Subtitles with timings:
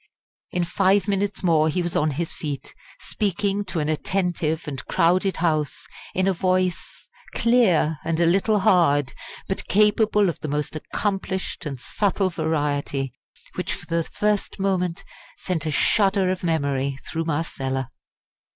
[0.49, 5.37] In five minutes more he was on his feet, speaking to an attentive and crowded
[5.37, 5.85] House
[6.15, 9.13] in a voice clear, a little hard,
[9.47, 13.13] but capable of the most accomplished and subtle variety
[13.53, 15.03] which for the first moment
[15.37, 17.87] sent a shudder of memory through Marcella.